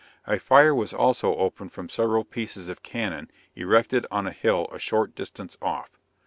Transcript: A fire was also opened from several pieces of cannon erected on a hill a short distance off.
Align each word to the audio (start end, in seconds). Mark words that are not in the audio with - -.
A 0.25 0.39
fire 0.39 0.73
was 0.73 0.93
also 0.93 1.35
opened 1.35 1.73
from 1.73 1.87
several 1.87 2.23
pieces 2.23 2.69
of 2.69 2.81
cannon 2.81 3.29
erected 3.55 4.07
on 4.09 4.25
a 4.25 4.31
hill 4.31 4.67
a 4.73 4.79
short 4.79 5.13
distance 5.13 5.57
off. 5.61 5.91